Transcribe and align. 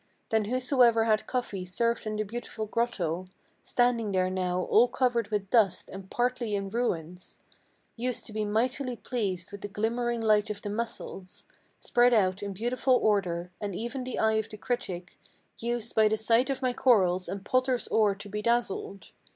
Then 0.29 0.45
whosoever 0.45 1.03
had 1.03 1.27
coffee 1.27 1.63
served 1.63 2.07
in 2.07 2.15
the 2.15 2.23
beautiful 2.23 2.65
grotto, 2.65 3.27
Standing 3.61 4.11
there 4.13 4.31
now 4.31 4.63
all 4.63 4.87
covered 4.87 5.27
with 5.27 5.51
dust 5.51 5.89
and 5.91 6.09
Partly 6.09 6.55
in 6.55 6.71
ruins, 6.71 7.37
Used 7.97 8.25
to 8.25 8.33
be 8.33 8.43
mightily 8.43 8.95
pleased 8.95 9.51
with 9.51 9.61
the 9.61 9.67
glimmering 9.67 10.19
light 10.19 10.49
of 10.49 10.63
the 10.63 10.71
mussels 10.71 11.45
Spread 11.79 12.15
out 12.15 12.41
in 12.41 12.51
beautiful 12.51 12.95
order; 12.95 13.51
and 13.61 13.75
even 13.75 14.03
the 14.03 14.17
eye 14.17 14.33
of 14.39 14.49
the 14.49 14.57
critic 14.57 15.19
Used 15.59 15.93
by 15.93 16.07
the 16.07 16.17
sight 16.17 16.49
of 16.49 16.63
my 16.63 16.73
corals 16.73 17.27
and 17.29 17.45
potter's 17.45 17.87
ore 17.89 18.15
to 18.15 18.27
be 18.27 18.41
dazzled. 18.41 19.11